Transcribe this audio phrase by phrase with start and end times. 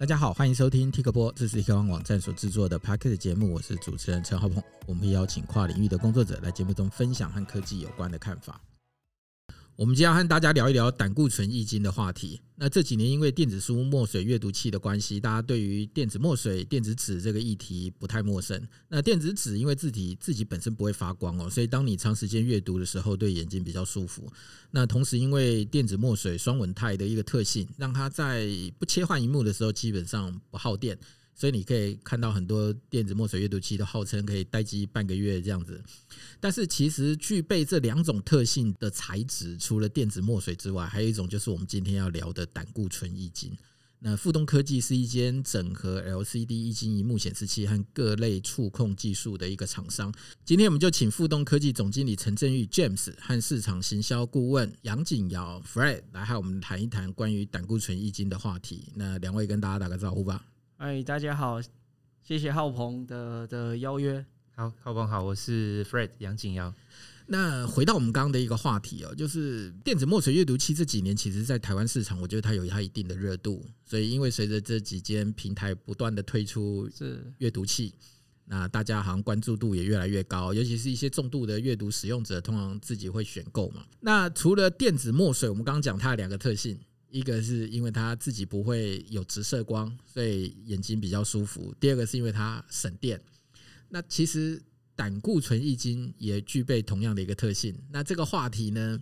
[0.00, 4.62] 大家好，欢迎收听 TikTok，，这是 Tik 网网站所制作的 p a c k e t 节目，我是主持人陈浩鹏。
[4.86, 8.60] 我们邀请跨领域的工作者来节目中分享和科技有关的看法。
[9.78, 12.40] 我们今天要和大家聊一聊胆固醇易经的话题。
[12.56, 18.60] 那这几年因为电子书墨水阅读器的关系，大家对于电子墨水、电子纸这个议题不太陌生。
[18.88, 24.28] 那电子纸因为字体自己本身不会发光哦，所以当你长时间阅读的时候，对眼睛比较舒服。
[24.72, 28.48] 那同时因为电子墨水双稳态的一个特性，让它在
[28.80, 30.98] 不切换萤幕的时候基本上不耗电。
[31.38, 35.80] 所以你可以看到很多电子墨水阅读器都号称可以待机半个月这样子，
[36.40, 43.56] 但是其实具备这两种特性的材质，除了电子墨水之外，还有一种就是我们今天要聊的胆固醇易经。
[44.00, 50.12] 那富东科技是一间整合 LCD 液晶萤幕显示器和各类触控技术的一个厂商。
[50.44, 58.92] 今天我们就请富东科技总经理陈振裕 James 和市场行销顾问杨景尧 Fred 来和我们谈一谈关于胆固醇易经的话题。
[58.94, 60.44] 那两位跟大家打个招呼吧。
[60.78, 61.60] 哎，大家好，
[62.22, 64.24] 谢谢浩鹏的的邀约。
[64.54, 66.72] 好，浩鹏好，我是 Fred 杨景尧。
[67.26, 73.66] 那回到我们刚刚的一个话题哦，就是电子墨水阅读器这几年，其实在台湾市场，我觉得它有它一定的热度。
[73.84, 77.92] 所以，因为随着这几间平台不断的推出是阅读器，
[78.44, 83.84] 那大家好像关注度也越来越高，尤其是一些重度的阅读使用者，通常自己会选购嘛。
[83.98, 86.78] 那除了电子墨水，我们刚刚讲它的两个特性。
[87.10, 91.74] 一个是因为它自己不会有直射光，所以眼睛比较舒服。
[91.80, 93.20] 第二个是因为它省电。
[93.88, 94.62] 那其实
[94.94, 97.74] 胆固醇易经也具备同样的一个特性。
[97.90, 99.00] 那这个话题呢，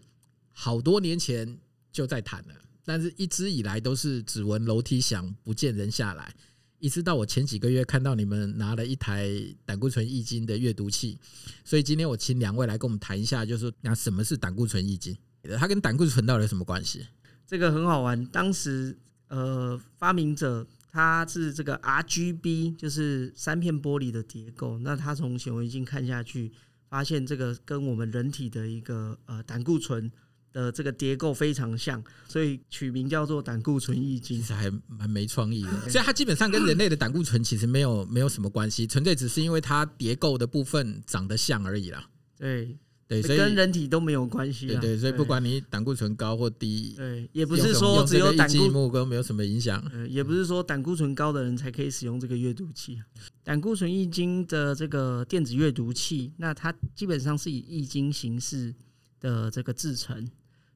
[0.53, 1.59] 好多年前
[1.91, 6.35] 就在谈了，但是一直以来都是只闻楼梯响，不见人下来。
[6.79, 9.31] 一直到我前几个月看到你们拿了一台
[9.65, 11.19] 胆固醇易经的阅读器，
[11.65, 15.17] 所以今天我请两位来跟我们谈一下，就是那什么是胆固醇易经？
[15.59, 17.07] 它跟胆固醇到底有什么关系？
[17.47, 18.97] 这个很好玩，当时
[19.29, 24.79] 呃发明者他是这个 RGB，就是三片玻璃的结构。
[24.79, 26.51] 那他从显微镜看下去，
[26.89, 30.11] 发现这个跟我们人体的一个呃胆固醇
[30.53, 34.41] 的这个结构非常像，所以取名叫做胆固醇易经。
[34.41, 42.09] 其实还蛮没创意的， 所以它基本上跟人类的胆固醇其实没有没有什么关系，纯粹只是因为它结构的部分长得像而已啦。
[42.37, 42.77] 对。
[43.09, 44.67] 对，所以跟人体都没有关系。
[44.67, 49.81] 对对，所以不管你胆固醇高或低，对，也不是说只有胆固醇高没有什么影响。
[49.93, 53.01] 呃，也不是说胆固醇高的人才可以使用这个阅读器。
[53.45, 58.75] 胆固醇易经的这个电子阅读器，那它基本上是以易经形式
[59.21, 60.29] 的这个制成。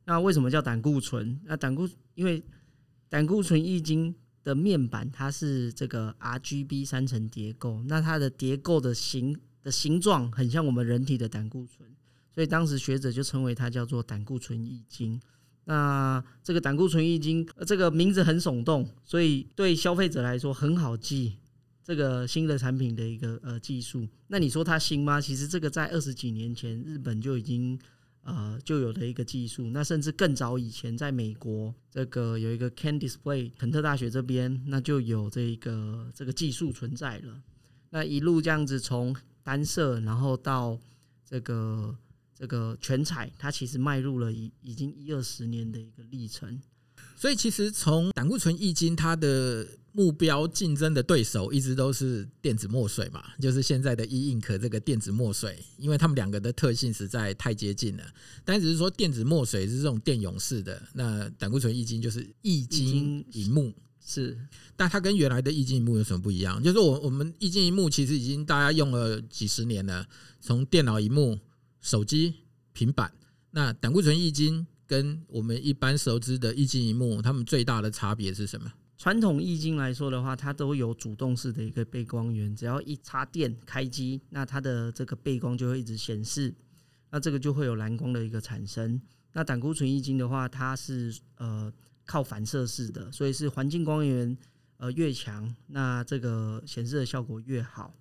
[0.05, 1.41] 那为什么叫胆固醇？
[1.45, 2.41] 那胆固因为
[3.09, 4.15] 胆固醇易经
[4.45, 11.89] 的面板它是这个 RGB 三层叠构，那它的叠构的形的形状很像我们人体的胆固醇。
[12.35, 15.21] 所以当时学者就称为它叫做胆固醇易经。
[15.65, 21.37] 那这个胆固醇易经，这个名字很耸动，所以对消费者来说很好记。
[21.85, 25.21] 这个新的产品的一个呃技术，那你说它新吗？
[25.21, 27.79] 其实这个在二十几年前日本就已经
[28.23, 29.71] 呃就有的一个技术。
[29.71, 37.43] 那甚至更早以前，在美国这个有一个 Ken Display 肯特大学这边，那就有这个这个技术存在了。
[37.91, 40.79] 那一路这样子从单色，然后到
[41.25, 41.97] 这个。
[42.41, 46.59] 这个全彩，它其实迈入了已已经一二十年的一个历程。
[47.15, 58.05] 所以，其实从胆固醇易经，它的目标竞争的对手一直都是电子墨水嘛，就是现在的 E Ink 这个电子墨水，因为他们两个的特性实在太接近了。
[58.43, 63.71] 但只是说电子墨水是这种电泳式的，那胆固醇易经就是液晶萤幕
[64.03, 64.39] 是，
[64.75, 66.63] 但它跟原来的液晶萤幕有什么不一样？
[66.63, 70.07] 就是我我们液晶萤幕其实已经大家用了几十年了，
[70.41, 71.39] 从电脑萤幕。
[71.81, 72.35] 手机、
[72.73, 73.13] 平板，
[73.51, 78.71] 那胆固醇易经跟我们一般熟知的液晶萤幕，它们最大的差别是什么？
[78.99, 86.55] 传统易经来说的话，它都有主动式的一个背光源，只要一插电开机，那它的这个背光就会一直显示，
[87.11, 89.01] 那这个就会有蓝光的一个产生。
[89.33, 91.73] 那胆固醇易经的话，它是呃
[92.05, 94.37] 靠反射式的，所以是环境光源
[94.77, 97.95] 呃越强，那这个显示的效果越好。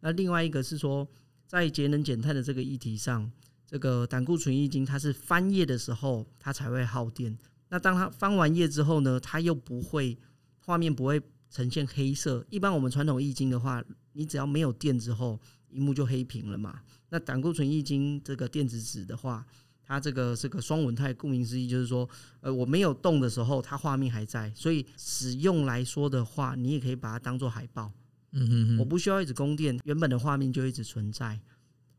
[0.00, 1.06] 那另外一个是说。
[1.48, 3.32] 在节能减碳的这个议题上，
[3.66, 7.36] 这个胆固醇易经它是翻页的时候它才会耗电。
[7.70, 10.16] 那当它翻完页之后呢，它又不会
[10.58, 11.18] 画面不会
[11.50, 12.46] 呈现黑色。
[12.50, 15.40] 一般我们传统易经的话，你只要没有电之后，
[15.70, 16.80] 萤幕就黑屏了嘛。
[17.08, 19.46] 那胆固醇易经这个电子纸的话，
[19.82, 22.06] 它这个是个双稳态，顾名思义就是说，
[22.40, 24.52] 呃，我没有动的时候，它画面还在。
[24.54, 27.90] 所以使用来说的话，你也可以把它当做海报。
[28.32, 31.38] 嗯哼哼，我不需要一直供电，原本的画面就一直存在。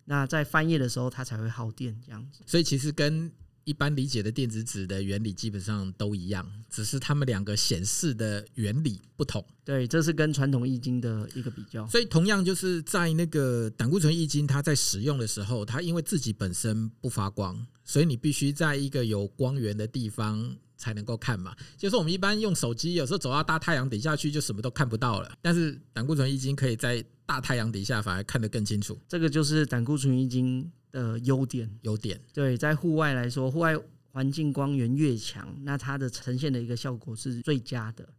[0.06, 2.42] 那在翻页的时候，它才会耗电这样子。
[2.46, 3.32] 所以其实跟
[3.70, 9.46] 一般理解的电子纸的原理基本上都一样，只是它们两个显示的原理不同。
[9.64, 11.86] 对，这是跟传统易经的一个比较。
[11.86, 21.56] 所以同样就是在那个胆固醇易经，它在使用的时候，它因为自己本身不发光，所以你必须在一个有光源的地方才能够看嘛。
[21.78, 25.32] 就是我们一般用手机，有时候走到大太阳底下去，就什么都看不到了。
[25.44, 29.00] 但是胆固醇易经可以在大太阳底下反而看得更清楚。
[29.08, 33.76] 这个就是胆固醇液晶的优点，优点对，在户外来说，户外
[34.12, 38.10] 环境光源越强，那它的呈现的一个效果是最佳的。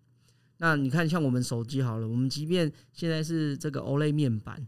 [0.58, 4.66] 那你看，像我们手机好了，我们即便现在是这个 OLED 面板，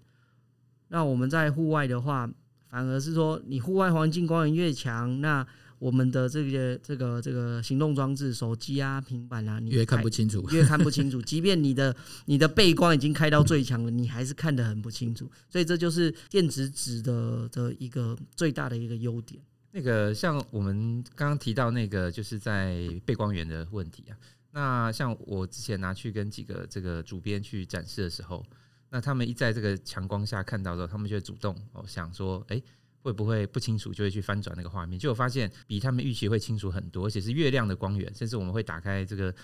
[0.88, 2.28] 那我们在户外的话，
[2.68, 5.46] 反而是说，你户外环境光源越强，那
[5.82, 11.20] 我们的这些这个这个行动装置，手机啊、平板啊，你越看不清楚， 越看不清楚。
[11.20, 11.94] 即便你的
[12.26, 15.28] 你的背光已经开到最强了，你还是看得很不清楚。
[15.50, 19.42] 所以这就是电子纸的的一个最大的一个优点。
[19.72, 24.14] 那个像我们刚刚提到那个，就是在背光源的问题啊。
[24.52, 28.46] 那像我之前拿去跟几个这个主编去展示的时候，
[28.88, 32.62] 那他们一在这个强光下看到的时候，他们就会主动哦想说，哎。
[33.02, 39.34] 会不会不清楚，就会去翻转那个画面，结果发现比他们预期会清楚很多，而且是越亮的光源，甚至我们会打开这个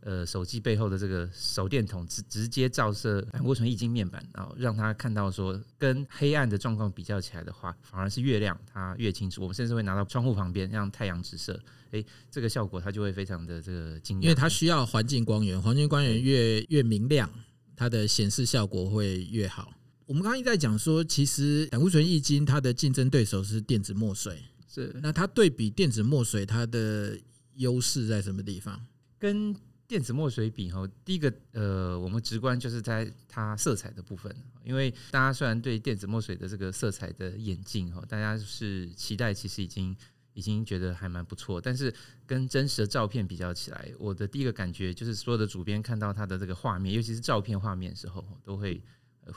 [0.00, 9.40] 呃手机背后的这个手电筒，直直接照射胆固醇液晶面板，然后让他看到说跟黑暗的状况比较起来的话，反而是越亮，它越清楚。
[9.42, 11.58] 我们甚至会拿到窗户旁边让太阳直射，
[11.92, 17.28] 诶，这个效果它就会非常的这个惊艳，因为它需要环境光源，环境光源越越明亮，
[17.74, 19.72] 它的显示效果会越好。
[20.06, 24.40] 我们刚刚一直在讲说，其实胆固醇液晶它的竞争对手是电子墨水，
[24.72, 27.18] 是那它对比电子墨水，它的
[27.54, 28.86] 优势在什么地方？
[29.18, 29.52] 跟
[29.88, 34.32] 电子墨水比哈，第一个呃，我们直观就是在它色彩的部分，
[34.62, 39.96] 因为大家虽然对电子墨水的这个色彩的眼镜哈，大家是期待，其实已经
[40.34, 41.92] 已经觉得还蛮不错，但是
[42.24, 48.80] 跟真实的照片比较起来，我的第一个感觉就是所有的主编看到它的这个画面，尤其是照片画面的时候，都会。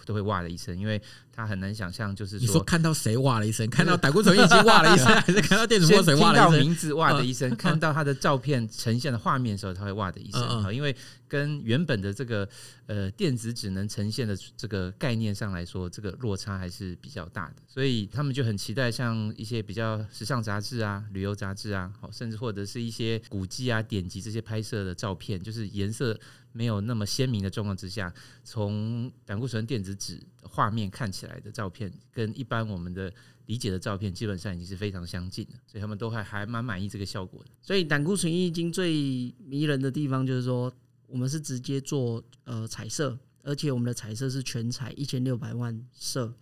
[0.06, 1.02] 都会哇的一声，因为
[1.32, 6.52] 他很难想象，就是说，你说看到谁哇了一声，看到胆固醇已经哇了一声， 还是看到电子墨水哇了一声？
[6.52, 10.96] 听到名字哇的一声，看到他的照片呈现的画面的时候，他会哇的一声啊，因为
[11.30, 12.50] 跟原本的这个
[12.88, 26.20] 呃电子纸能呈现的这个概念上来说，这个落差还是比较大的，所以他们就很期待像一些比较时尚杂志啊、旅游杂志啊，好，甚至或者是一些古迹啊、典籍这些拍摄的照片，就是颜色。
[26.52, 28.12] 没有那么鲜明的状况之下，
[28.44, 33.14] 从胆固醇电子纸画面看起来的照片，跟一般我们的
[33.46, 37.52] 理解的照片基本上已经是非常相近的，所以他们都还还蛮满意这个效果的。
[37.62, 40.74] 所以胆固醇液晶最迷人的地方就是说，
[41.10, 46.34] 我们是直接做呃彩色，而且我们的彩色是全彩一千六百万色。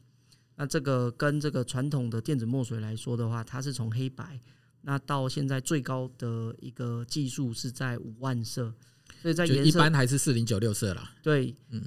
[0.55, 4.39] 那这个跟这个传统的电子墨水来说的话，它是从黑白，
[4.81, 8.73] 那到现在最高的一个技术是在五万色。
[9.21, 11.11] 所以在颜色一般还是四零九六色啦。
[11.23, 11.81] 对，嗯，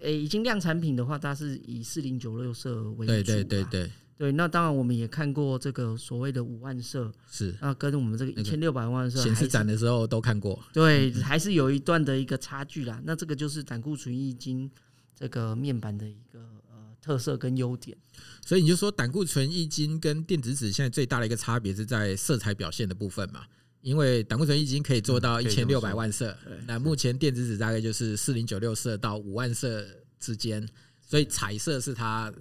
[0.00, 3.12] 诶，已经量产品的话，它是以四零九六色为主。
[3.12, 4.32] 对对对对对。
[4.32, 10.62] 那当然，我们也看过这个所谓的五万色，是那跟我们这个一千六百万色显示展的时候都看过。
[10.72, 13.00] 对，还是有一段的一个差距啦。
[13.04, 14.70] 那这个就是胆固醇液晶
[15.14, 17.96] 这个面板的一个呃特色跟优点。
[18.44, 23.44] 所以你就说胆固醇液晶跟电子纸现在最大的一个差别是在色彩表现的部分嘛？
[23.82, 26.36] 因为胆固醇液晶可以做到一千六百万色，
[26.66, 29.86] 那目前电子纸大概就是四零九六色到五万色
[30.18, 30.66] 之间，
[31.06, 32.32] 所以彩色是它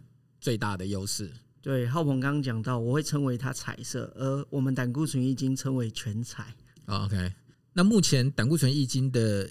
[0.42, 1.32] 最大的优势。
[1.66, 6.54] 对，浩鹏刚刚讲到，我会称为它彩色，而我们胆固醇液晶称为全彩。
[6.86, 7.34] OK，
[7.74, 9.50] 那目前胆固醇液晶的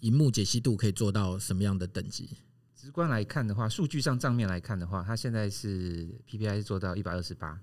[0.00, 2.28] 荧幕解析度可以做到什么样的等级？
[2.74, 7.58] 直观来看的话，数据上账面来看的话，它现在是 PPI 做到一百二十八。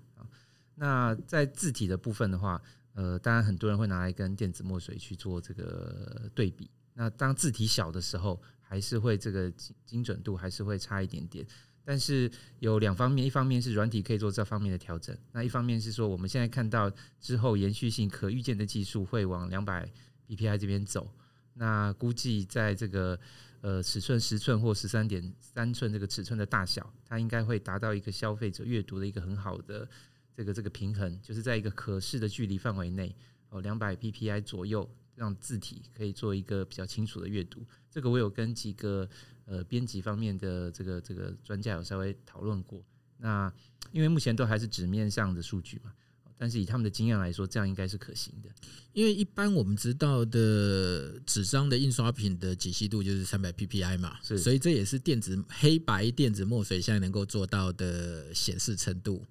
[0.74, 2.60] 那在字体的部分的话，
[2.94, 6.68] 呃，当然很多人会拿来跟电子墨水去做这个对比。
[6.94, 11.46] 那当字体小的时候，还是会这个精精准度还是会差一点点。
[11.84, 19.88] 但是有两方面，一方面是软体可以做这方面的调整，那一方面是说我们现在看到之后延续性可预见的技术会往两百
[20.26, 21.12] PPI 这边走。
[21.52, 23.18] 那估计在这个
[23.60, 29.88] 呃尺寸十寸或十三点三寸这个尺寸的大小，它应该会达到一个消费者阅读的一个很好的。
[30.36, 33.14] 这个这个平衡就是在一个可视的距离范围内
[33.50, 37.64] 哦，两百 PPI 左右，让字体可以做一个比较清楚的阅读。
[37.88, 39.08] 这个我有跟几个
[39.46, 42.84] 呃编辑方面的这个这个专家有稍微讨论过。
[43.18, 43.52] 那
[43.92, 45.92] 因为目前都还是纸面上的数据嘛，
[46.36, 48.48] 但是以他们的经验来说，这样应该是可行的。
[48.92, 59.24] 因为一般我们知道的纸张的印刷品的解析度就是三百 PPI 嘛，是，所以这也是电子黑白电子墨水现在能够做到的显示程度。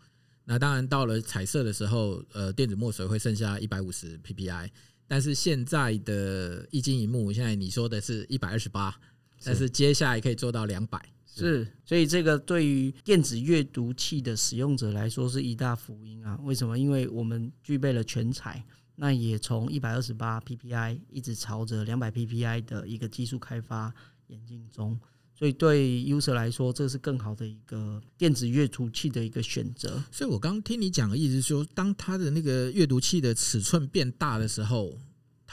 [0.46, 4.70] 那当然到了彩色的时候，呃，电子墨水会剩下一百五十 PPI，
[5.08, 8.94] 但是现在的一晶一幕，现在你说的是一百二十八，
[9.44, 11.00] 但是接下来可以做到两百。
[11.36, 16.40] 是，所以这个对于电子阅读器的使用者来说是一大福音啊！
[16.44, 16.78] 为什么？
[16.78, 18.64] 因为我们具备了全彩，
[18.96, 23.92] 那也从一百二十八 PPI 一直朝着两百 PPI 的一个技术开发
[24.28, 25.00] 演进中，
[25.34, 30.04] 所以对 user 来说，这是更好的一个电子阅读器的一个选择。
[30.12, 34.96] 所以我刚刚听你讲的意思是说，当它的那个阅读器的尺寸变大的时候。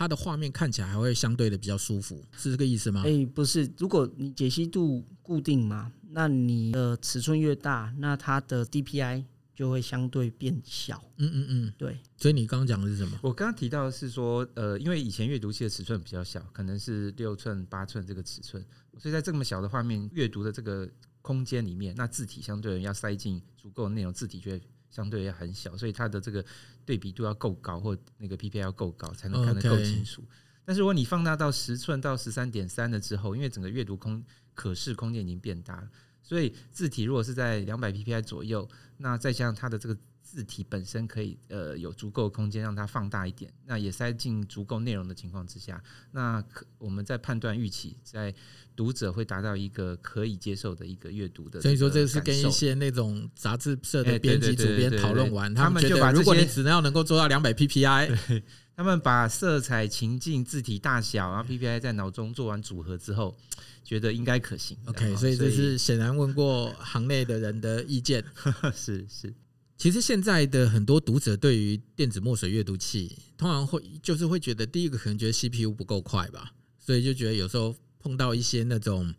[0.00, 3.02] 它的画面看起来还会相对的比较舒服，是这个意思吗？
[3.04, 11.04] 哎，不是，如果你解析度固定嘛，那你的尺寸越大，那它的 DPI 就会相对变小。
[11.19, 11.99] 嗯嗯嗯，对。
[12.16, 13.19] 所以你刚刚讲的是什么？
[13.21, 18.64] 我刚刚提到的是说，呃，因为以前阅读器的尺寸比较小，可能是六寸、八寸这个尺寸，
[18.97, 20.88] 所以在这么小的画面阅读的这个
[21.21, 24.62] 空间里面，那字体相对要塞进足够的内容，字体就会。
[24.90, 26.44] 相对也很小，所以它的这个
[26.85, 30.23] 对比度要够高，或那个 PPI 要够高，才能看得够清楚。
[30.64, 34.23] 但是如果你放大到十寸到十三点三的之后，因为整个阅读空
[34.54, 35.88] 可视空间已经变大了，
[36.23, 38.68] 所以字体如果是在两百 PPI 左右，
[38.99, 39.97] 那再加上它的这个。
[40.32, 45.82] 字体本身可以呃有足够空间让它放大一点，那也塞进足够内容的情况之下，
[46.12, 48.32] 那可我们在判断预期，在
[48.76, 51.60] 读者会达到一个可以接受的一个阅读的。
[51.60, 58.42] 所以说这是跟一些那种杂志社的编辑主编讨论完，他们就把如果你只能要能够做到两百 PPI，
[58.76, 63.37] 他们把色彩、情境、字体大小，然后 PPI 在脑中做完组合之后，
[63.82, 64.78] 觉得应该可行。
[64.87, 68.25] OK，所以这是显然问过行内的人的意见，
[68.72, 69.34] 是 是。
[69.80, 79.14] 其实现在的很多读者对于电子墨水阅读器，通常会就是会觉得，第一个可能觉得 CPU 不够快吧，所以就觉得有时候碰到一些那种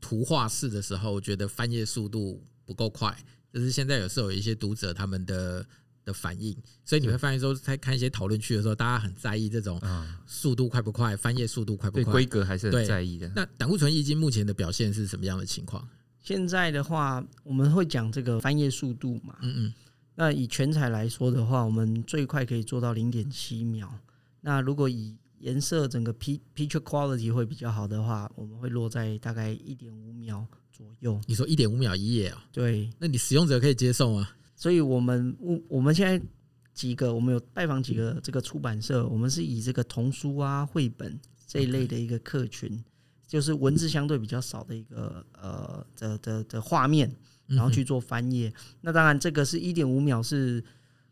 [0.00, 3.12] 图画式的时候，觉得翻页速度不够快。
[3.52, 5.66] 就是现在有时候有一些读者他们的
[6.04, 9.82] 的反应，所以你会发现说，在看一些讨论区的时候，大家很在意这种
[10.28, 13.28] 速度快不快，翻页速度快不快，规格还是很在意的。
[13.34, 15.84] 那胆固醇液晶目前的表现是什么样的情况？
[16.22, 19.74] 现在的话，我们会讲这个翻页速度嘛，嗯嗯。
[20.16, 23.92] 那以全彩来说的话，我们最快可以做到零点七秒。
[24.40, 31.20] 那如果以颜色整个 P picture quality 会比较好的话，我们会落在大概一点五秒左右。
[31.26, 32.44] 你说一点五秒一页啊？
[32.52, 32.88] 对。
[32.98, 34.28] 那你使用者可以接受吗？
[34.54, 36.24] 所以我们我我们现在
[36.72, 42.82] 几个，我们有拜访几个这个出版社，我们是以这个童书啊、绘本这一类的一个客群，
[43.26, 47.14] 就是文字相对比较少的一个呃的的的画面。
[47.46, 50.64] 然后去做翻页，那当然这个是一点五秒是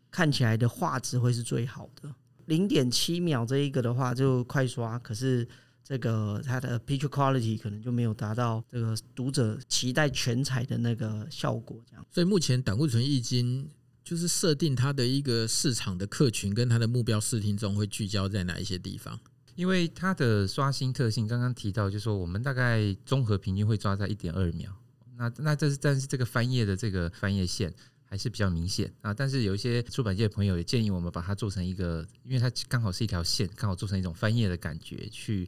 [0.09, 2.13] 看起来的画质会是最好的，
[2.45, 5.47] 零点七秒这一个的话就快刷，可是
[5.83, 12.05] 这个它的 picture quality 可能就没有达到这个读者期待全彩的那个效果，这样。
[12.09, 13.69] 所以目前胆固醇液晶
[14.03, 19.19] 就是设定它的一个市场的客群跟它的目标视听中会聚焦在哪一些地方？
[19.55, 24.75] 因为它的刷新特性刚刚提到，就是说我们大概综合平均会抓在一点二秒。
[25.23, 27.73] 那那这是但是这个翻页的这个翻页线
[28.05, 35.47] 还是比较明显啊，但是有一些出版界的朋友也建议我们把它做成一个，因为它刚好是一条线，刚好做成一种翻页的感觉，去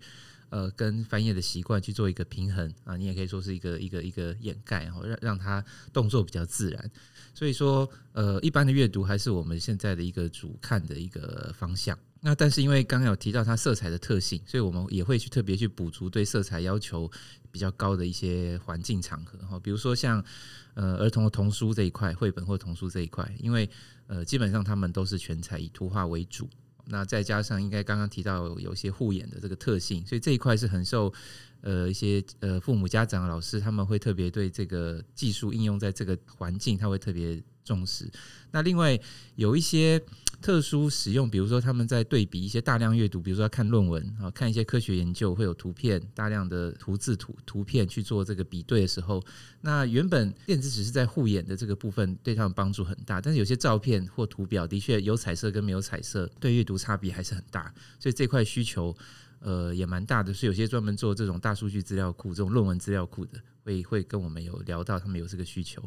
[0.50, 5.64] 呃跟翻页的习惯去做一个平衡啊，你也可以说是一个一个一个掩盖，然后让让它
[5.94, 6.92] 动作比较自然。
[7.34, 11.98] 所以说呃一般的阅读还是我们现在的一个主看的一个方向。
[12.26, 17.10] 那但是因为刚刚有提到它色彩的特性，所以我们也会去特别去补足对色彩要求
[17.52, 20.26] 比较高的一些环境场合哈，比如说像
[20.74, 23.70] 呃儿童的童书这一块，绘本或童书这一块，因为
[24.08, 26.50] 呃基本上他们都是全彩以图画为主，
[26.86, 31.14] 那再加上应该刚刚提到有些护眼的这个特性，所以这一块是很受
[31.62, 38.10] 呃一些呃父母家长老师他们会特别对这个技术应用在这个环境，他会特别重视。
[38.50, 39.00] 那另外
[39.36, 40.02] 有一些。
[40.42, 49.24] 特殊使用，比如说他们在对比一些大量阅读，比如说要看论文啊，看一些科学研究，会有图片，大量的图字图图片去做这个比对的时候，
[49.62, 58.96] 那原本电子只是在护眼的这个部分对他们帮助很大，但是有些照片或图表的确有彩色跟没有彩色，对阅读差别还是很大，所以这块需求
[59.40, 65.84] 呃也蛮大的，是有些专门做这种大数据资料库、这种论文资料库的，会会跟我们有聊到，他们有这个需求。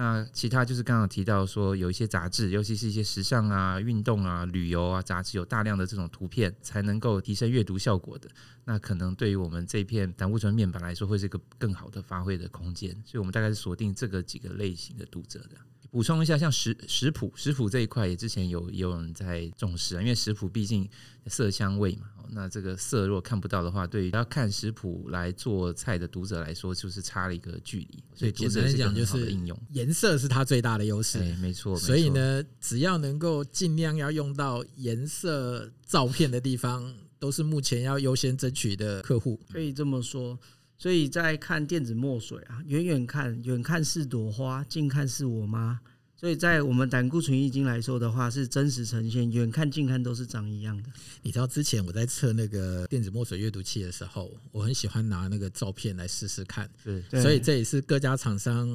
[0.00, 8.30] 那其他就是刚刚提到说，有一些杂志，尤其是一些时尚啊、运动啊、旅游啊杂志，有大量的这种图片，才能够提升阅读效果的。
[8.64, 12.92] 那可能对于我们这片胆固醇面板来说，会是一个更好的发挥的空间。
[13.04, 15.56] 所以，我们大概是锁定这个几个类型的读者的。
[15.90, 20.88] 补充一下，像食食谱食谱这一块，也之前有有人在重视啊，因为食谱毕竟
[21.26, 28.04] 色香味嘛，那这个色如果看不到的话，对于要看食谱来做菜的读者来说，就是差了一个距离。
[28.14, 31.18] 所以读者来讲，就是应用颜色是它最大的优势。
[31.36, 31.78] 没错。
[31.78, 39.40] 所以呢，只要能够尽量要用到颜色照片的地方，都是目前要优先争取的客户。
[39.50, 40.38] 可以这么说。
[40.78, 45.80] 所以在看电子墨水啊，远远看，远看是朵花，近看是我妈。
[46.14, 50.90] 所以在我们胆固醇易经来说的话，是真实呈现，远看近看都是长一样的。
[51.22, 56.68] 你知道之前我在测那个电子墨水阅读器的时候，我很喜欢拿那个照片来试试看。
[56.82, 58.68] 对，所以这也是各家厂商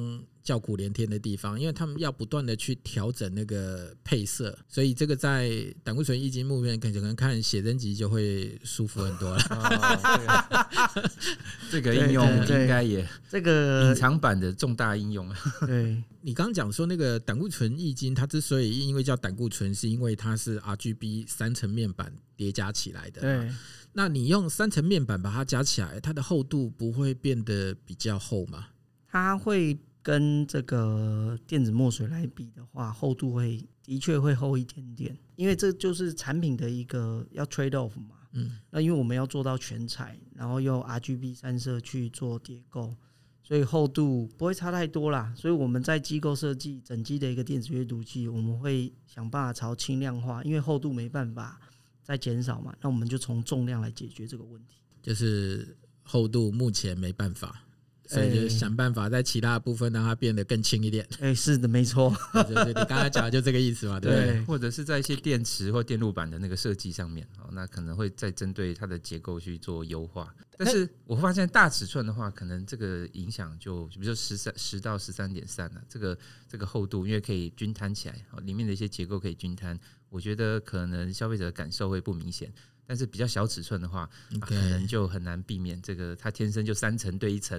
[0.44, 5.50] 叫苦连天的地方，因为他们要不断的去调整那个配色，所以这个在
[5.82, 9.42] 胆固醇液晶幕面可能看写真集就会舒服很多了。
[9.50, 11.10] 哦、
[11.70, 15.28] 这个应用应该也这个隐藏版的重大应用。
[15.66, 16.02] 对。
[16.20, 23.20] 你刚刚讲说那个胆固醇液晶，它之所以因为叫胆固醇，是因为它是 RGB 三层面板叠加起来的。
[23.20, 23.50] 对，
[23.92, 28.68] 那你用三层面板把它加起来，它的厚度不会变得比较厚吗？
[29.06, 38.16] 它会跟这个电子墨水来比的话，厚度会的确会厚一点点，因为这就是产品的一个要 trade off 嘛。
[38.32, 42.94] 嗯，那因为我们要做到全彩，然后用 RGB 三色去做叠构。
[43.42, 51.60] 所以厚度不会差太多啦，所以我们在机构设计整机的一个电子阅读器，我们会想办法朝轻量化，因为厚度没办法
[52.02, 54.80] 再减少嘛，那我们就从重量来解决这个问题。
[55.02, 57.63] 就是厚度目前没办法。
[58.06, 61.06] 所以就想办法在其他部分让它变得更轻一点。
[61.20, 62.14] 哎，是的，没错。
[62.32, 64.40] 对 对，你刚才讲的就这个意思嘛，对不对？
[64.42, 70.34] 或者是在一些电池或电路板的那个设计上面，哦，那可能会再针对它的结构去做优化。
[70.56, 76.16] 但是我发现大尺寸的话，可能这个影响就，比如说十三十到十三点三了，这个
[76.48, 79.78] 这个厚度，因为可以均摊起来，里面的一些结构可以均摊，
[80.10, 82.52] 我觉得可能消费者的感受会不明显。
[82.86, 84.08] 但是比较小尺寸的话
[84.40, 87.58] 可能就很难避免这个，它天生就三层对一层。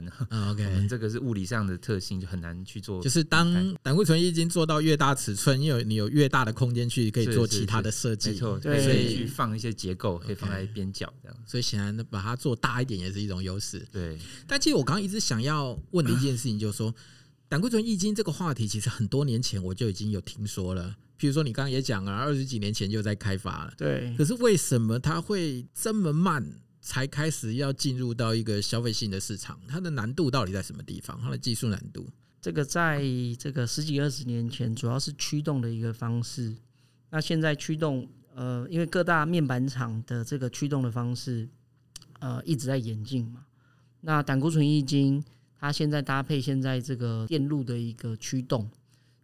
[0.51, 3.01] OK， 我们这个是物理上的特性，就很难去做。
[3.01, 11.37] 就是当胆固醇已经做到越大尺寸，因为你有越大的空间去可以做其他的设计，没错，对，所以去放一些结构，可以放在边角这样。
[11.45, 13.85] 所以显然把它做大一点也是一种优势。
[13.91, 14.17] 对，
[14.47, 16.93] 但其实我刚刚一直想要问的一件事情就是说，
[17.49, 20.95] 胆固醇易经这个话题，其实很多年前我就已经有听说了。
[21.17, 23.73] 比如说，你刚刚也讲啊，二十几年前就在开发了。
[23.77, 24.13] 对。
[24.17, 26.45] 可是为什么它会这么慢
[26.81, 29.59] 才开始要进入到一个消费性的市场？
[29.67, 31.19] 它的难度到底在什么地方？
[31.21, 32.07] 它的技术难度？
[32.41, 33.01] 这个在
[33.39, 36.55] 这个十几二十年前，主要是驱动的一个方式。
[37.09, 41.49] 那现在驱动，呃，因为各大面板厂的这个驱动的方式，
[42.19, 43.45] 呃，一直在演进嘛。
[44.01, 45.23] 那胆固醇液晶，
[45.57, 48.69] 它现在搭配现在这个电路的一个驱动。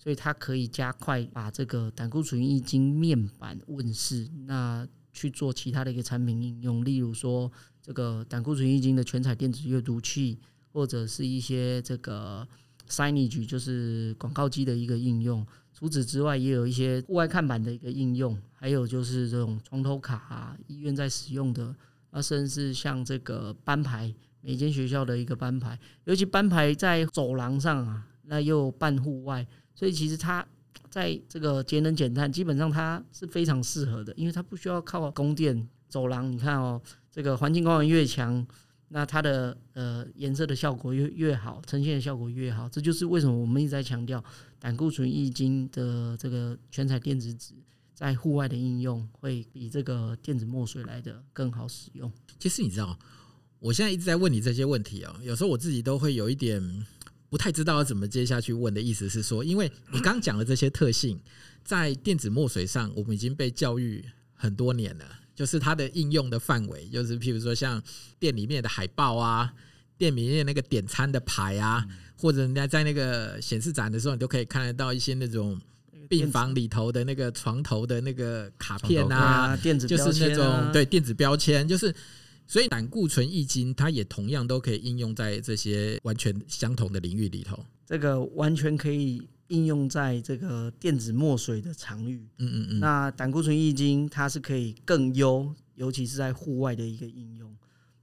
[0.01, 7.51] 所以它可以加快把这个胆固醇液晶面板问世，那去做其他的一个产品应用，例如说
[7.83, 10.39] 这个胆固醇液晶的全彩电子阅读器，
[10.73, 12.47] 或者是一些这个
[12.89, 15.45] signage 就是广告机的一个应用。
[15.71, 21.75] 除此之外，也有一些户外看板的一个应用，还有就是这种床头卡，医院在使用的，
[22.09, 24.11] 那甚至像这个班牌，
[24.41, 29.45] 每间学校的一个班牌，尤其班牌在走廊上啊，那又半户外。
[29.73, 30.45] 所以其实它
[30.89, 36.29] 在这个节能减碳，基本上它是非常适合的，因为它不需要靠供电走廊。
[36.31, 38.45] 你看哦，这个环境光源越强，
[38.89, 42.67] 那它的呃颜色的效果越越好，呈现的效果越好。
[42.67, 44.23] 这就是为什么我们一直在强调
[44.59, 47.53] 胆固醇液晶的这个全彩电子纸
[47.95, 52.11] 在户外的应用会比这个电子墨水来的更好使用。
[52.37, 52.99] 其实你知道，
[53.59, 56.85] 我现在一直在问你这些问题啊，有时候我自己都会有一点。
[57.31, 61.17] 不太知道要怎么接下去问的意思是说，因为你刚讲的这些特性，
[61.63, 65.05] 在电子墨水上，我们已经被教育很多年了。
[65.33, 67.81] 就是它的应用的范围，就是譬如说像
[68.19, 69.49] 店里面的海报啊，
[69.97, 75.57] 店里面那个点餐的牌啊，或者人家在那个显示展的时候，你都可以看得到一些那种
[76.09, 81.95] 病房里头的那个床头的那个卡片啊，电子就是那种对电子标签，就是。
[82.51, 87.57] 所以胆固醇液晶，它也同样都可以应用在这些完全相同的领域里头。
[87.85, 92.27] 这个完全可以应用在这个电子墨水的场域。
[92.39, 92.79] 嗯嗯嗯。
[92.81, 97.55] 那胆固醇液晶它是可以更优，尤其是在户外的一个应用。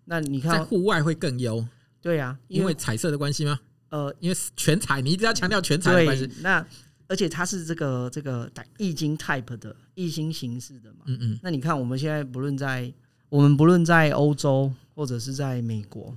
[0.07, 1.69] 那你看，在户外会更优？
[2.01, 3.61] 对啊，因为彩色的关系吗？
[3.91, 6.27] 呃，因为全彩，你一直要强调全彩的关系。
[6.41, 6.67] 那
[7.07, 11.01] 而且它是这个这个胆液晶 type 的液晶形式的嘛。
[11.05, 11.39] 嗯嗯。
[11.43, 12.91] 那你看我们现在不论在
[13.29, 16.17] 我们不论在欧洲或者是在美国，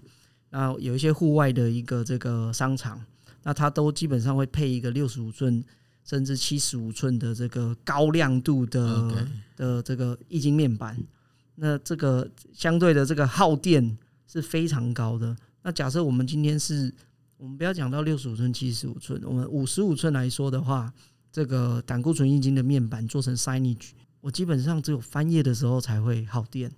[0.49, 3.03] 那有一些户外的一个这个商场，
[3.43, 5.63] 那它都基本上会配一个六十五寸
[6.03, 10.97] 甚至七十五寸的这个高亮度的.的这个液晶面板，
[11.53, 13.95] 那这个相对的这个耗电
[14.25, 15.37] 是非常高的。
[15.61, 16.91] 那假设我们今天是，
[17.37, 20.91] 我们不要讲到六十五寸、七十五寸，我们五十五寸来说的话，
[21.31, 26.71] 这个胆固醇液晶的面板做成 Signage，我基本上只有翻页的时候才会耗电。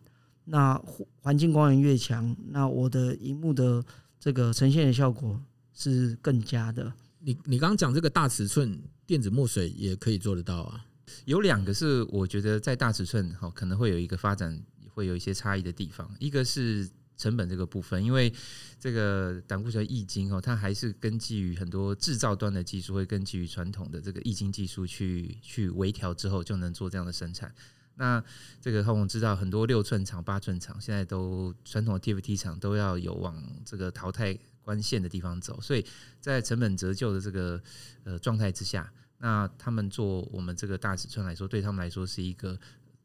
[0.46, 0.78] 那
[1.22, 3.84] 环境光源越强，那我的荧幕的
[4.20, 5.42] 这个呈现的效果
[5.74, 6.92] 是更佳的。
[7.20, 10.86] 你你刚刚讲这个大尺寸电子墨水也可以做得到啊？
[11.26, 18.34] 有两个是我觉得在大尺寸哈可能会有一个发展会有一些差异的地方，一个是成本这个部分，因为
[18.80, 27.54] 这个胆固醇液晶哦，它还是根基于很多制造端的技术，会根基于传统的这个液晶技术去去微调之后就能做这样的生产。
[27.96, 28.24] 那
[28.60, 35.86] 这个我们知道很多六寸厂、八寸厂现在都传统的 TFT 厂都要有往这个淘汰关线的地方走，所以
[36.20, 37.62] 在成本折旧的这个
[38.04, 42.60] 呃状态之下，那他们做我们这个大尺寸来说，对他们来说是一个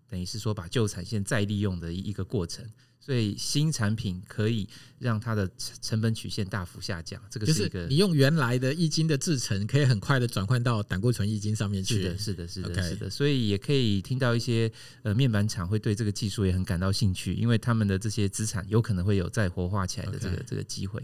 [0.09, 2.65] 等于是说把旧产线再利用的一个过程。
[3.01, 12.03] 所以新产品可以让它的成本曲线大幅下降，这个是一个你用原来的易经的制成，可以很快的转换到胆固醇易经上面去。
[12.03, 13.11] 是的，是的，是的是的。
[13.11, 14.71] 所以也可以听到一些
[15.03, 21.03] 呃面板厂会对这个技术也很感到兴趣，因为他们的这些资产有可能会有再活化起来的这个、这个机会。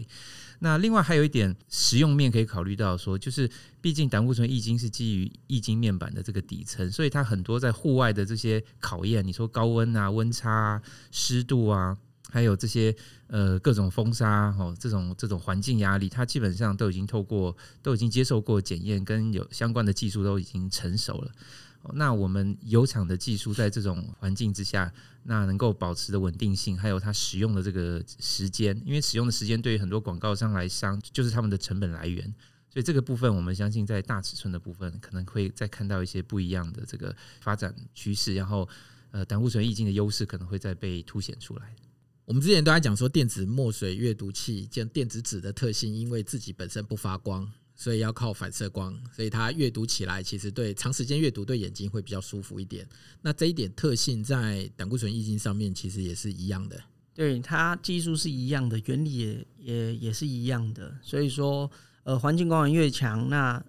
[0.59, 3.49] 那另外还有一点实用面可以考虑到说，就是
[3.81, 11.97] 毕竟胆固醇易晶是基于易晶面板的这个底层，所以它很多在户外的这些考验，你说高温啊、温差啊、湿度啊，
[12.29, 12.95] 还有这些
[13.27, 21.31] 呃各种风沙哦，这种这种环境压力，它基本上都已经透过都已经接受过检验，跟有相关的技术都已经成熟了。
[21.93, 24.91] 那我们油厂的技术在这种环境之下，
[25.23, 32.23] 那能够保持的稳定性，还有它使用的这个时间，因为使用的时间对于很多广告商来商，就是他们的成本来源。
[32.69, 38.67] 所以这个部分，我们相信在大尺寸的部分，可能会再看到一些不一样的这个发展趋势，然后
[39.11, 41.73] 呃，胆固醇液晶的优势可能会再被凸显出来。
[42.25, 47.49] 我们之前都在讲说，电子墨水阅读器，像电子纸的特性，因为自己本身不发光。
[47.75, 52.87] 所以要靠反射光，所以它阅读起来其实对长时间阅读对眼睛会比较舒服一点。
[53.21, 56.81] 那这一点特性在胆固醇液晶上面其实也是一样的。
[57.13, 60.97] 对，它技术是一样的，原理也也也是一样的。
[61.01, 61.69] 所以说，
[62.03, 63.61] 呃，环境光源越强，那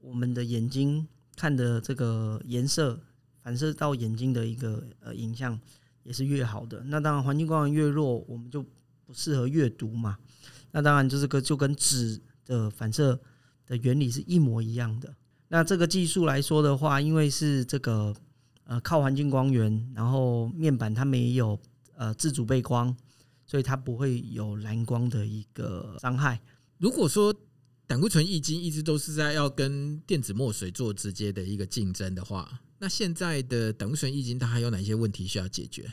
[0.00, 2.98] 我们的眼睛看的这个颜色
[3.42, 5.58] 反射到眼睛的一个呃影像
[6.02, 6.82] 也是越好的。
[6.86, 8.62] 那当然，环境光源越弱，我们就
[9.04, 10.16] 不适合阅读嘛。
[10.72, 13.20] 那当然，就是个就跟纸的反射。
[13.70, 15.14] 的原理是一模一样的。
[15.46, 18.12] 那这个技术来说的话，因为是这个
[18.64, 21.56] 呃靠环境光源，然后面板它没有
[21.94, 22.96] 呃自主背光，
[23.46, 26.40] 所以它不会有蓝光的一个伤害。
[26.78, 27.32] 如果说
[27.86, 35.92] 胆固醇液晶一直都是在要跟电子墨水做直接的一个竞争的话，那现在的胆固醇液晶它还有哪些问题需要解决？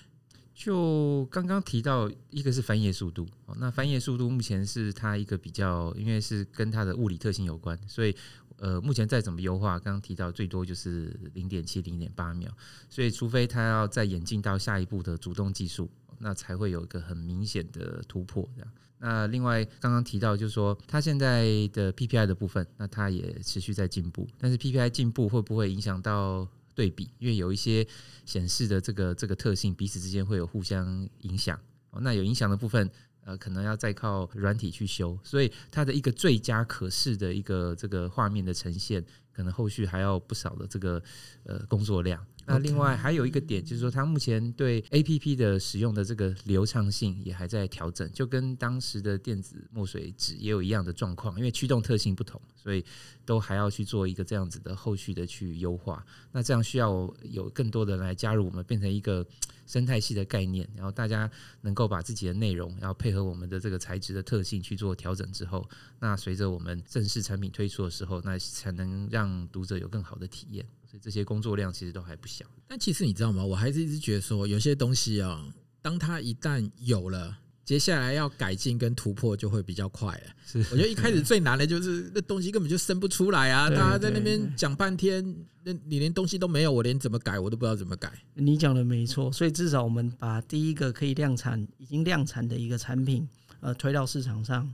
[0.58, 8.16] 就刚刚提到，一个是翻页速度，那翻页速度目前是它一个比较，因为是跟它的物理特性有关，所以
[8.58, 12.52] 呃，目前再怎么优化，刚刚提到最多就是零点七、零点八秒，
[12.90, 18.50] 所以除非它要再演进到下一步的主动技术，那才会有一个很明显的突破。
[18.56, 26.48] 这样，那另外刚刚提到就是说，它现在的 PPI 的部分，那它也持续在进步，但是 PPI 进步会不会影响到？
[26.78, 27.86] 对比，因为有一些
[28.24, 31.60] 显示的这个这个特性，彼此之间会有互相影响。
[32.02, 32.88] 那有影响的部分，
[33.26, 35.18] 呃，可能要再靠软体去修。
[35.24, 41.02] 所以它的一个最佳可视的一个这个画面的呈现，可能后续还要不少的这个
[41.46, 42.24] 呃工作量。
[42.48, 52.84] 那另外还有一个点，就是说它目前对 APP 的使用的这个流畅性也还在调整，就跟当时的电子墨水纸也有一样的状况，因为驱动特性不同，所以
[53.26, 56.06] 都还要去做一个这样子的后续的去优化。
[56.32, 59.28] 那这样需要有更多的人来加入我们，变成一个
[59.68, 61.30] 生态系的概念，然后大家
[61.60, 70.66] 能够把自己的内容，然后配合我们的这个材质的特性去做调整之后，那随着我们正式产品推出的时候，那才能让读者有更好的体验。
[70.90, 73.44] 所以这些工作量其实都还不小，但其实你知道吗？
[73.44, 75.46] 我还是一直觉得说，有些东西啊，
[75.82, 80.34] 当它一旦有了，接下来要改进跟突破就会比较快了。
[80.46, 83.70] 是，我觉得一开始最难的就是那东西根本就生不出来啊！
[83.70, 88.10] 大家在那边讲半天，那你连东西都没有，我连怎么改我都不知道怎么改。
[88.36, 93.28] 你讲的没错，所以至少我们把第一个可以量产、已经量产的一个产品，
[93.60, 94.74] 呃，推到市场上。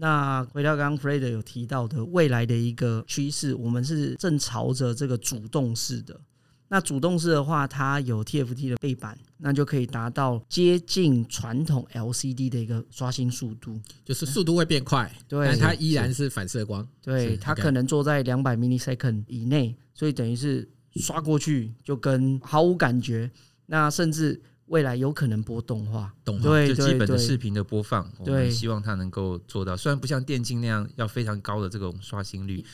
[0.00, 6.18] 那回到刚刚 Fred 有提到的未来的一个趋势，我们是正朝着这个主动式的。
[6.68, 16.86] 那主动式的话，它有 TFT 的背板，那就可以达到接近传统 LCD 的一个刷新速度，就是速度会变快，对，但它依然是反射光。
[17.02, 23.30] 对，它可能做在两百 millisecond 以内，所以等于是刷过去就跟毫无感觉。
[23.66, 29.76] 那甚至未来有可能播动画，动画对，就基本的视频的播放，我们希望它能够做到。
[29.76, 32.64] 虽然不像电竞那样要非常高的这种刷新率，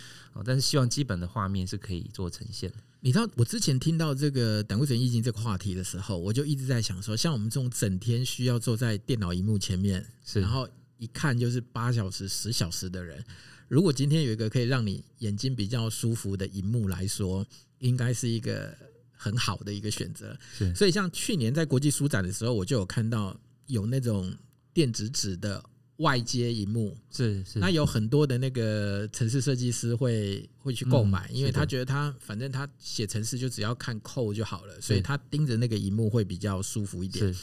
[0.44, 2.70] 但是希望基本的画面是可以做呈现。
[3.00, 10.04] 你知道我之前听到这个胆固醇液晶这个话题的时候，我就一直在想说，像我们这种整天需要坐在电脑荧幕前面，
[10.34, 13.24] 然后一看就是八小时、十小时的人，
[13.68, 17.46] 如果今天有一个可以让你眼睛比较舒服的荧幕来说，
[17.78, 18.76] 应该是一个
[19.16, 20.38] 很好的一个选择。
[20.56, 24.32] 是，所以像去年在国际书展的时候，我就有看到有那种
[24.72, 25.64] 电子纸的。
[26.00, 37.34] 外接荧幕是是，那有很多的那个城市设计师会会去购买，嗯，因为他觉得他反正他写城市就只要看 code 就好了，所以他盯着那个荧幕会比较舒服一点。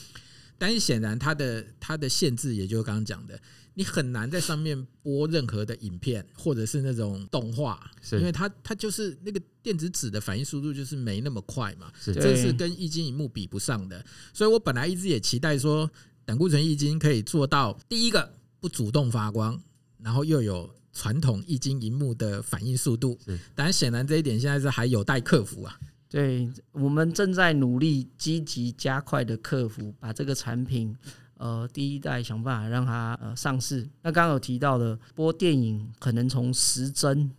[0.56, 3.36] 但是显然它的它的限制，也就是刚刚讲的，
[3.74, 14.04] 你很难在上面播任何的影片或者是那种动画，因为它它就是那个电子纸的反应速度就是没那么快嘛，这是跟液晶荧幕比不上的。
[14.32, 15.90] 所以我本来一直也期待说，
[16.24, 18.32] 胆固醇液晶可以做到第一个。
[18.60, 19.60] 不主动发光，
[19.98, 23.18] 然后又有传统液晶荧幕的反应速度，
[23.54, 25.78] 但显然这一点现在是还有待克服啊。
[26.08, 30.96] 对，我们正在努力积极加快的克服，把这个产品
[31.44, 33.86] 呃第一代想办法让它呃上市。
[34.00, 37.30] 那刚刚有提到的播电影可能从十帧，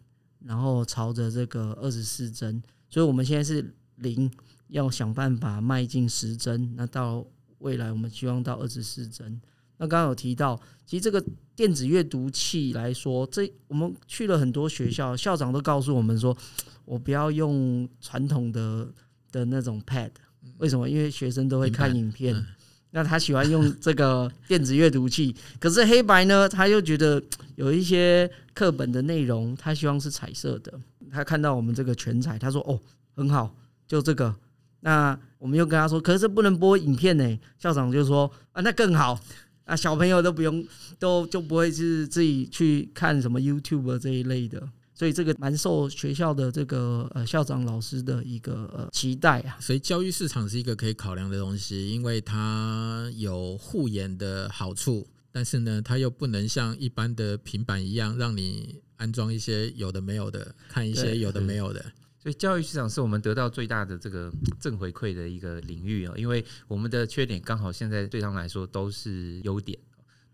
[0.43, 4.29] 然后朝着这个二十四帧，所以我们现在是零，
[4.67, 6.75] 要想办法迈进十帧。
[6.75, 7.25] 那到
[7.57, 9.41] 未来我们希望到二十四帧。
[9.77, 11.21] 那刚刚有提到，其实这个
[11.55, 16.37] 电子阅读器来说，这我们去了很多学校，校长都告诉我们说，
[16.85, 18.87] 我不要用传统的
[19.31, 20.11] 的那种 pad，
[20.59, 20.87] 为什么？
[20.87, 22.45] 因为学生都会看影片，
[22.95, 25.35] 那他喜欢用这个 电子阅读器。
[25.59, 27.21] 可是黑白呢，他又觉得
[27.57, 30.73] 有一些课本的内容，他希望是彩色的。
[31.11, 32.79] 他看到我们这个全彩，他说：“哦，
[33.13, 33.53] 很好，
[33.85, 34.33] 就这个。”
[34.79, 39.19] 那我们又跟他说：“可是不能播影片呢。”校长就说：“啊，那更好。”
[39.65, 40.65] 啊，小朋友都不用，
[40.97, 44.61] 都就不会是自己去看什么 YouTube 这一类的，
[44.95, 49.57] 所以这个蛮受学校的这个呃校长老师的一个呃期待啊。
[49.59, 61.83] 所以教育市场是一个可以考量的东西，因为它有护眼的好处，但是呢，它又不能像一般的平板一样，让你安装一些有的没有的，看一些有的没有的。
[62.17, 69.77] 所以教育市场是我们得到最大的这个正回馈的一个领域啊，因为我们的缺点刚好现在对他们来说都是优点。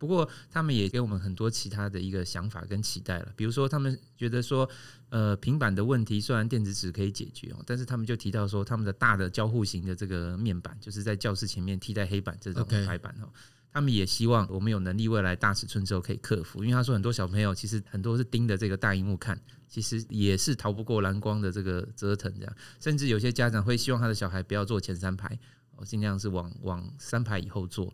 [0.01, 4.67] 不过他们也给我们很多其他的一个想法跟期待了，比如说他们觉得说，
[5.09, 13.29] 呃，平板的问题虽然电子纸可以解决哦，但是他们就提到说，他们的大的交互型的这个面板，就是在教室前面替代黑板这种白板哦。
[13.73, 25.39] 他们也希望我们有能力未来大尺寸之后可以克服，因为他说很多小朋友其实很多是盯着这个大荧幕看，其实也是逃不过蓝光的这个折腾，这样，甚至有些家长会希望他的小孩不要坐前三排，
[25.77, 27.93] 哦，尽量是往往三排以后坐，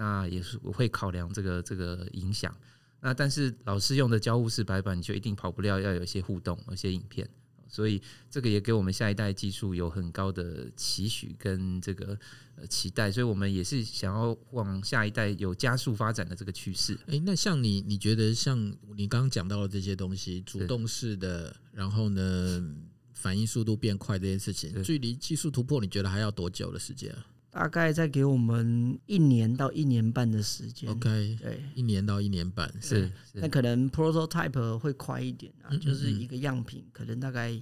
[0.00, 2.56] 那也是我会考量这个这个影响。
[3.02, 7.28] 那但是老师用的交互式白板，你就一定跑不掉，要有一些互动，有些影片。
[7.68, 12.18] 所以这个也给我们下一代技术有很高的期许跟这个
[12.56, 16.98] 呃期待，所以我们也是想要往下一代有加速发展的这个趋势。
[17.06, 18.58] 诶，那像你，你觉得像
[18.96, 22.74] 你刚刚讲到的这些东西，主动式的，然后呢，
[23.12, 27.26] 反应速度变快这件事情，距离技术突破，你觉得还要多久的时间啊？
[27.50, 30.88] 大概再给我们一年到一年半的时间。
[30.90, 33.10] OK，对，一年到一年半是。
[33.34, 37.60] 那可能 prototype 会快一点啊，就是一个样品，可能大概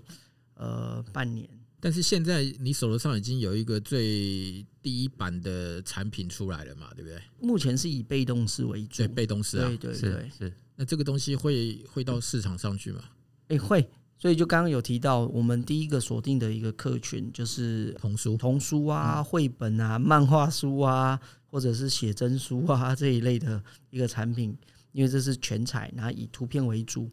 [0.54, 1.48] 呃半年。
[1.80, 7.22] 但是现在你手头上已经有一个最第一版的产品出来了嘛，对不对？
[7.40, 10.52] 目前是以被动式为主，对，被动式啊，对对对，是。
[10.74, 13.02] 那这个东西会会到市场上去吗？
[13.48, 13.88] 诶，会。
[14.18, 24.56] 所以就刚刚有提到，我们第一个锁定的一个客群就是童书、童书啊、绘本啊、漫画书啊，或者是写真书啊这一类的一个产品，
[24.90, 27.08] 因为这是全彩，然后以图片为主。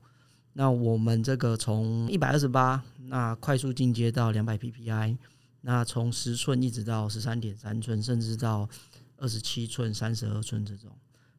[0.53, 5.17] 那我们这个从一百二十八，那快速进阶到两百 PPI，
[5.61, 8.67] 那从十寸一直到十三点三寸，甚至到
[9.17, 10.89] 二十七寸、三十二寸这种，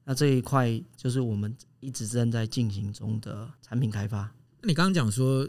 [0.05, 4.31] 那这一块就是我们一直正在进行中的产品开发。
[4.67, 5.49] 你刚刚讲说，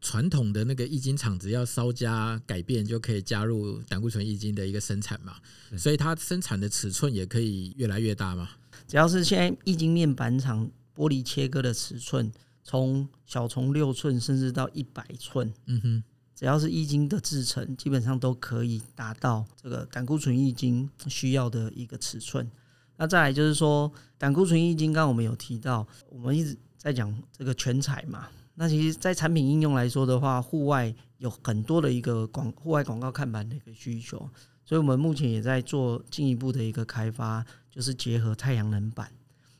[0.00, 5.36] 传统的那个液晶厂只要稍加改变，就可以加入胆固醇液晶的一个生产嘛？
[5.76, 8.48] 所以它生产的尺寸也可以越来越大嘛？
[8.88, 22.50] 只要是现在液晶面板厂玻璃切割的尺寸，从小从六寸甚至到一百寸，嗯哼，只要是液晶的制成，基本上都可以达到这个胆固醇液晶需要的一个尺寸。
[22.96, 28.28] 那再来就是说，胆固醇液晶，刚刚我们有提到，我们一直在讲这个全彩嘛。
[28.54, 34.18] 那其实，在产品应用来说的话，户外有很多的一个广户外广告看板的一个需求，
[34.64, 39.10] 所以我们目前也在做进一步的一个开发，就是结合太阳能板，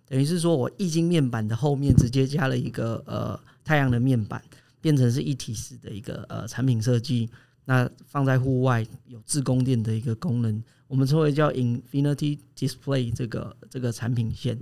[0.06, 4.42] 等于是说我液晶面板的后面直接加了一个呃太阳能面板。
[4.84, 7.30] 变成是一体式的一个呃产品设计，
[7.64, 14.58] 那放在户外有自供电的一个功能，我们称为叫 Infinity Display 这个这个产品线。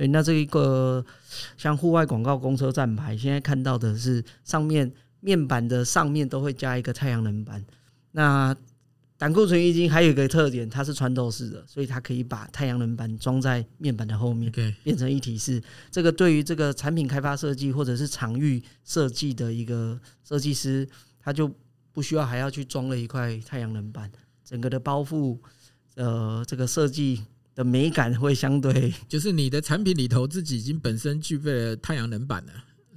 [0.00, 1.04] 对，那这一个
[1.58, 7.62] 像户外广告公车站牌，现在看到的是上面面板的上面都会加一个太阳能板，
[8.12, 8.56] 那。
[9.18, 14.50] 胆固醇液晶还有一个特点，它是穿透式的，所以它可以把太阳能板装在面板的后面，
[14.82, 15.62] 变成一体式。
[15.90, 20.88] 这个对于这个产品开发设计或者是场域设计的一个设计师，
[21.22, 21.54] 他就
[21.92, 24.10] 不需要还要去装了一块太阳能板，
[24.42, 25.36] 整个的包覆，
[25.96, 27.22] 呃，这个设计
[27.54, 32.52] 的美感会相对， 就是你的产品里头自己已经本身具备了太阳能板了。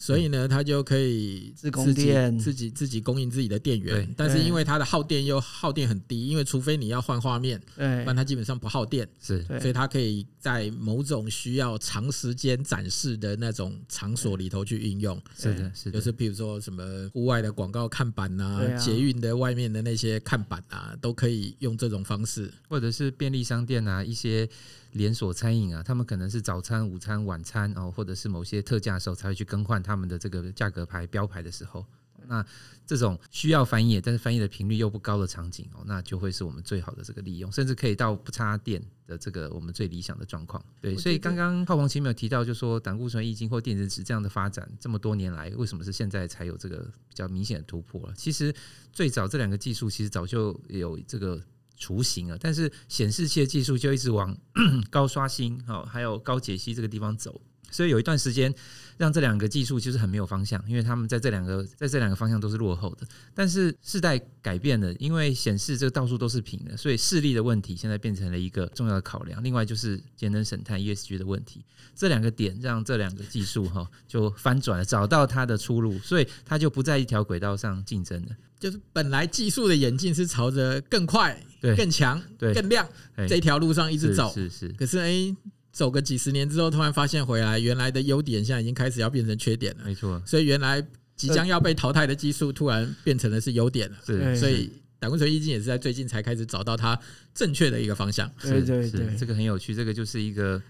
[0.06, 4.14] 所以呢，它就可以自供电，自己自己供应自己的电源。
[4.18, 9.08] 但是因为它的耗电又耗电很低，因为除非你要换画面，不然它基本上不耗电。
[9.22, 15.18] 是，所以它可以在某种需要长时间展示的那种场所里头去运用。
[15.40, 24.50] 是的，是的，就是比如说什么户外的广告看板呐，捷运的外面的那些看板啊，都可以用这种方式，或者是便利商店啊一些。
[24.94, 31.86] 连锁餐饮啊，他们可能是早餐、午餐、晚餐哦，或者是某些特价的时候才会去更换他们的这个价格牌标牌的时候，
[32.28, 32.46] 那
[32.86, 40.64] 这种需要翻页，但是翻页的频率又不高的场景哦，那就会是我们最好的这个利用，甚至可以到不插电的这个我们最理想的状况。
[40.80, 46.78] 对，所以刚刚浩鹏前面有提到，就说胆固醇液晶或电子纸这样的发展，这么多年来，为什么是现在才有这个
[47.10, 48.14] 比较明显的突破了？
[48.16, 48.54] 其实
[48.92, 51.42] 最早这两个技术其实早就有这个。
[51.76, 54.38] 雏形啊，但是显示器的技术就一直往
[54.90, 57.42] 高刷新、好还有高解析这个地方走，
[57.74, 58.54] 所以有一段时间
[58.98, 63.08] 让这两个技术就是很没有方向，因为他们在这两个在这两个方向都是落后的。
[63.34, 69.44] 但是世代改变了，因为显示这个到处都是平的，所以视力的问题现在变成了一个重要的考量。
[69.44, 78.30] 另外就是节能省碳 ESG 的问题，这两个点让这两个技术哈就翻转了，找到它的出路，所以它就不在一条轨道上竞争了。
[78.60, 81.38] 就是本来技术的演进是朝着更快、
[81.76, 82.88] 更强、更亮
[83.28, 84.70] 这条路上一直走，是是。
[84.70, 85.36] 可是哎，
[85.74, 89.84] 走个几十年之后，突然发现回来原来的优点，现在已经开始要变成缺点了。
[89.84, 90.82] 没错，所以原来
[91.16, 93.98] 即将要被淘汰的技术，突然变成的是优点了。
[94.06, 96.98] 是，所以胆固醇抑制也是在最近才开始找到它
[97.34, 98.32] 正确的一个方向。
[98.40, 100.62] 对对对，这个很有趣，这个就是一个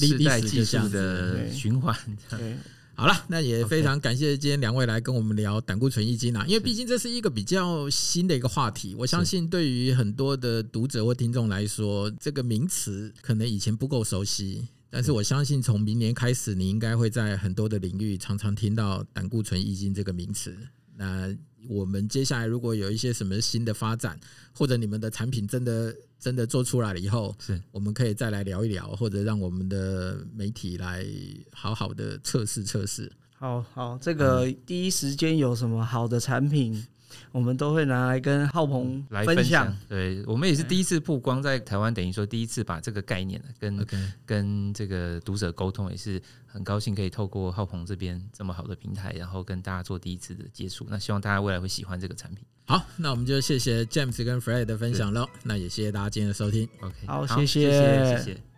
[0.00, 1.96] 历代技术的循环。
[3.00, 20.54] 好了，那也非常感谢今天两位来跟我们聊胆固醇易经啊，因为毕竟这是一个比较新的一个话题，我相信对于很多的读者或听众来说，这个名词可能以前不够熟悉，但是我相信从明年开始，你应该会在很多的领域常常听到胆固醇易经这个名词。
[20.94, 21.34] 那
[21.70, 24.20] 我们接下来如果有一些什么新的发展，
[24.52, 31.04] 或者你们的产品真的真的做出来了以后，是我们可以再来聊一聊，或者让我们的媒体来
[31.50, 33.10] 好好的测试测试。
[33.32, 36.86] 好好，这个第一时间有什么好的产品？
[37.32, 39.76] 我们都会拿来跟浩鹏来分享。
[39.88, 43.86] 对，我们也是第一次曝光在台湾，等于说第一次把这个概念跟
[44.24, 50.86] 跟这个读者沟通，也是很高兴可以透过浩鹏这边这么好的平台，然后跟大家做第一次的接触。
[50.88, 52.44] 那希望大家未来会喜欢这个产品。
[52.66, 55.28] 好，那我们就谢谢 James 跟 Fred 的分享喽。
[55.42, 56.68] 那也谢谢大家今天的收听。
[56.80, 58.49] OK，好，谢谢，谢谢。